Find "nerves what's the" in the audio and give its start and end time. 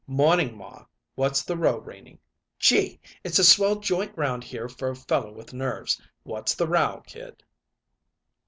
5.53-6.65